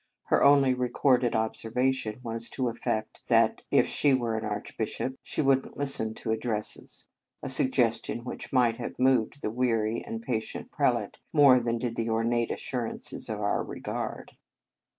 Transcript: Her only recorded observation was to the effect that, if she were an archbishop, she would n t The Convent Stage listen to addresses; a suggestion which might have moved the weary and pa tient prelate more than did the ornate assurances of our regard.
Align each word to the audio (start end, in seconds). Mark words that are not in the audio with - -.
Her 0.29 0.43
only 0.43 0.73
recorded 0.73 1.35
observation 1.35 2.21
was 2.23 2.49
to 2.49 2.63
the 2.63 2.69
effect 2.69 3.21
that, 3.27 3.61
if 3.69 3.85
she 3.85 4.15
were 4.15 4.35
an 4.35 4.43
archbishop, 4.43 5.15
she 5.21 5.43
would 5.43 5.59
n 5.59 5.61
t 5.61 5.61
The 5.67 5.73
Convent 5.73 5.89
Stage 5.89 5.99
listen 6.01 6.13
to 6.15 6.31
addresses; 6.31 7.07
a 7.43 7.49
suggestion 7.49 8.23
which 8.25 8.51
might 8.51 8.77
have 8.77 8.97
moved 8.97 9.43
the 9.43 9.51
weary 9.51 10.03
and 10.03 10.25
pa 10.25 10.39
tient 10.39 10.71
prelate 10.71 11.19
more 11.31 11.59
than 11.59 11.77
did 11.77 11.95
the 11.95 12.09
ornate 12.09 12.49
assurances 12.49 13.29
of 13.29 13.41
our 13.41 13.61
regard. 13.63 14.35